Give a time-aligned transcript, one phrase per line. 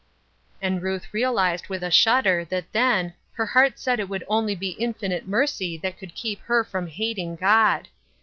[0.63, 4.69] And Ruth realized with a shudder that then, her heart said it would only be
[4.71, 7.87] infinite mercy that could keep her from hating God